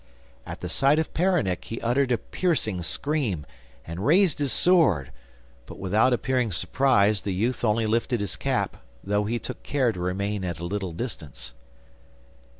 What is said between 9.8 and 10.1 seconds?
to